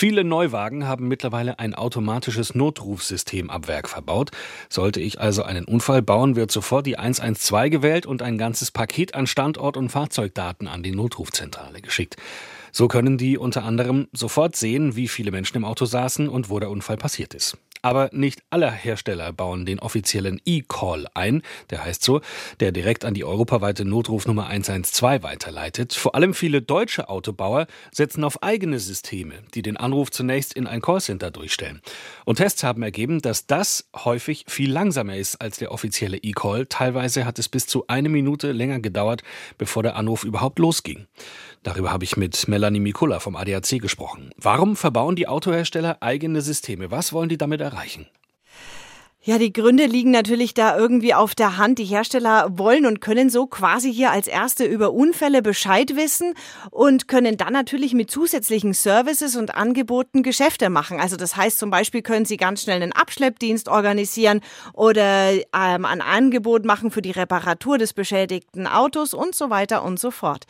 [0.00, 4.30] Viele Neuwagen haben mittlerweile ein automatisches Notrufsystem ab Werk verbaut.
[4.70, 9.14] Sollte ich also einen Unfall bauen, wird sofort die 112 gewählt und ein ganzes Paket
[9.14, 12.16] an Standort und Fahrzeugdaten an die Notrufzentrale geschickt.
[12.72, 16.58] So können die unter anderem sofort sehen, wie viele Menschen im Auto saßen und wo
[16.60, 17.58] der Unfall passiert ist.
[17.82, 22.20] Aber nicht alle Hersteller bauen den offiziellen E-Call ein, der heißt so,
[22.60, 25.94] der direkt an die europaweite Notrufnummer 112 weiterleitet.
[25.94, 30.82] Vor allem viele deutsche Autobauer setzen auf eigene Systeme, die den Anruf zunächst in ein
[30.82, 31.80] Callcenter durchstellen.
[32.26, 36.66] Und Tests haben ergeben, dass das häufig viel langsamer ist als der offizielle E-Call.
[36.66, 39.22] Teilweise hat es bis zu eine Minute länger gedauert,
[39.56, 41.06] bevor der Anruf überhaupt losging.
[41.62, 44.30] Darüber habe ich mit Melanie Mikula vom ADAC gesprochen.
[44.36, 46.90] Warum verbauen die Autohersteller eigene Systeme?
[46.90, 47.69] Was wollen die damit erreichen?
[49.22, 51.78] Ja, die Gründe liegen natürlich da irgendwie auf der Hand.
[51.78, 56.32] Die Hersteller wollen und können so quasi hier als Erste über Unfälle Bescheid wissen
[56.70, 61.00] und können dann natürlich mit zusätzlichen Services und Angeboten Geschäfte machen.
[61.00, 64.40] Also das heißt zum Beispiel können sie ganz schnell einen Abschleppdienst organisieren
[64.72, 70.00] oder ähm, ein Angebot machen für die Reparatur des beschädigten Autos und so weiter und
[70.00, 70.46] so fort.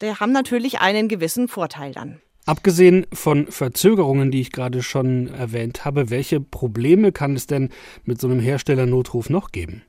[0.00, 2.20] Die haben natürlich einen gewissen Vorteil dann.
[2.46, 7.70] Abgesehen von Verzögerungen, die ich gerade schon erwähnt habe, welche Probleme kann es denn
[8.04, 9.82] mit so einem Herstellernotruf noch geben?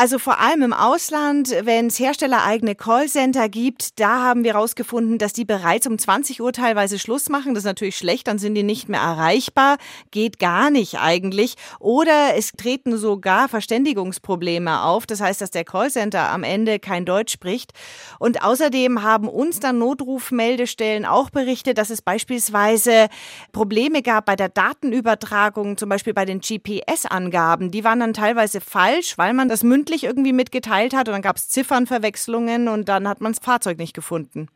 [0.00, 5.34] Also vor allem im Ausland, wenn es herstellereigene Callcenter gibt, da haben wir herausgefunden, dass
[5.34, 7.52] die bereits um 20 Uhr teilweise Schluss machen.
[7.52, 9.76] Das ist natürlich schlecht, dann sind die nicht mehr erreichbar.
[10.10, 11.56] Geht gar nicht eigentlich.
[11.80, 15.04] Oder es treten sogar Verständigungsprobleme auf.
[15.04, 17.72] Das heißt, dass der Callcenter am Ende kein Deutsch spricht.
[18.18, 23.08] Und außerdem haben uns dann Notrufmeldestellen auch berichtet, dass es beispielsweise
[23.52, 27.70] Probleme gab bei der Datenübertragung, zum Beispiel bei den GPS-Angaben.
[27.70, 31.22] Die waren dann teilweise falsch, weil man das mündlich mündlich irgendwie mitgeteilt hat und dann
[31.22, 34.46] gab es Ziffernverwechslungen und dann hat man das Fahrzeug nicht gefunden.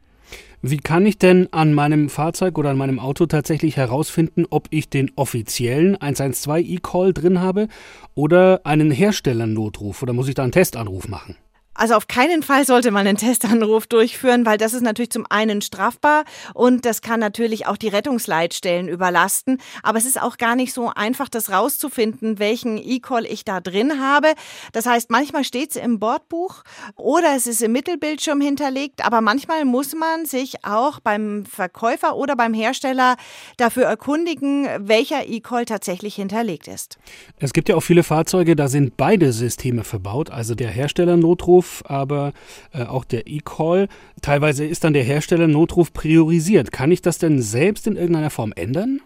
[0.63, 4.89] Wie kann ich denn an meinem Fahrzeug oder an meinem Auto tatsächlich herausfinden, ob ich
[4.89, 7.69] den offiziellen 112 E-Call drin habe
[8.15, 11.37] oder einen Herstellernotruf oder muss ich da einen Testanruf machen?
[11.77, 15.61] Also auf keinen Fall sollte man einen Testanruf durchführen, weil das ist natürlich zum einen
[15.61, 16.25] strafbar
[16.55, 19.59] und das kann natürlich auch die Rettungsleitstellen überlasten.
[19.83, 24.01] Aber es ist auch gar nicht so einfach, das rauszufinden, welchen E-Call ich da drin
[24.01, 24.35] habe.
[24.73, 26.63] Das heißt, manchmal steht es im Bordbuch
[26.95, 32.37] oder es ist im Mittelbildschirm hinterlegt, aber manchmal muss man sich auch beim Verkäufer oder
[32.37, 33.17] beim Hersteller
[33.57, 36.99] dafür erkundigen, welcher E-Call tatsächlich hinterlegt ist.
[37.41, 41.83] Es gibt ja auch viele Fahrzeuge, da sind beide Systeme verbaut, also der Herstellernotruf Notruf,
[41.87, 42.33] aber
[42.73, 43.89] äh, auch der E-Call.
[44.23, 46.73] Teilweise ist dann der Hersteller Notruf priorisiert.
[46.73, 49.01] Kann ich das denn selbst in irgendeiner Form ändern?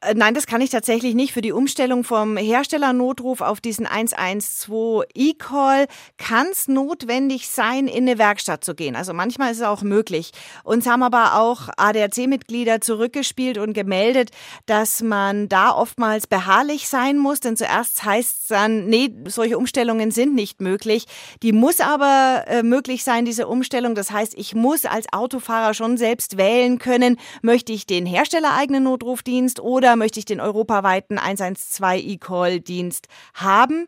[0.00, 1.32] Äh, nein, das kann ich tatsächlich nicht.
[1.32, 5.86] Für die Umstellung vom Herstellernotruf auf diesen 112 E-Call
[6.18, 8.94] kann es notwendig sein, in eine Werkstatt zu gehen.
[8.94, 10.30] Also manchmal ist es auch möglich.
[10.62, 14.30] Uns haben aber auch ADAC-Mitglieder zurückgespielt und gemeldet,
[14.66, 20.12] dass man da oftmals beharrlich sein muss, denn zuerst heißt es dann, nee, solche Umstellungen
[20.12, 21.06] sind nicht möglich.
[21.42, 23.96] Die muss aber äh, möglich sein, diese Umstellung.
[23.96, 29.58] Das heißt, ich muss als Autofahrer schon selbst wählen können, möchte ich den herstellereigenen Notrufdienst
[29.58, 33.86] oder oder möchte ich den europaweiten 112 E-Call-Dienst haben?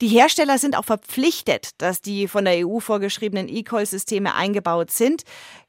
[0.00, 5.24] Die Hersteller sind auch verpflichtet, dass die von der EU vorgeschriebenen E-Call-Systeme eingebaut sind,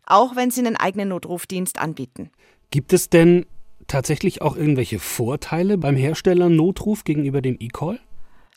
[0.06, 2.30] auch wenn sie einen eigenen Notrufdienst anbieten.
[2.72, 3.46] Gibt es denn
[3.88, 8.00] tatsächlich auch irgendwelche Vorteile beim Hersteller Notruf gegenüber dem E-Call?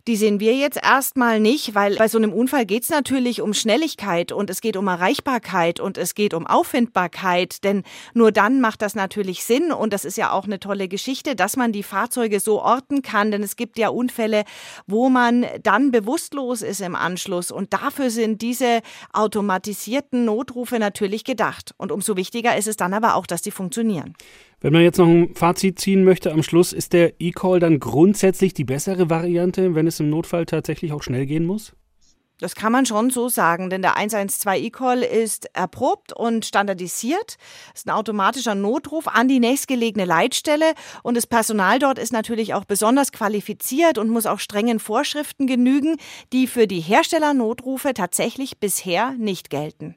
[0.06, 3.52] Die sehen wir jetzt erstmal nicht, weil bei so einem Unfall geht es natürlich um
[3.52, 7.82] Schnelligkeit und es geht um Erreichbarkeit und es geht um Auffindbarkeit, denn
[8.14, 11.56] nur dann macht das natürlich Sinn und das ist ja auch eine tolle Geschichte, dass
[11.56, 14.44] man die Fahrzeuge so orten kann, denn es gibt ja Unfälle,
[14.86, 21.74] wo man dann bewusstlos ist im Anschluss und dafür sind diese automatisierten Notrufe natürlich gedacht
[21.78, 24.14] und umso wichtiger ist es dann aber auch, dass die funktionieren.
[24.60, 28.54] Wenn man jetzt noch ein Fazit ziehen möchte am Schluss, ist der E-Call dann grundsätzlich
[28.54, 31.74] die bessere Variante, wenn es im Notfall tatsächlich auch schnell gehen muss?
[32.38, 37.38] Das kann man schon so sagen, denn der 112 E-Call ist erprobt und standardisiert.
[37.72, 42.52] Es ist ein automatischer Notruf an die nächstgelegene Leitstelle und das Personal dort ist natürlich
[42.52, 45.97] auch besonders qualifiziert und muss auch strengen Vorschriften genügen,
[46.32, 49.97] die für die Herstellernotrufe tatsächlich bisher nicht gelten.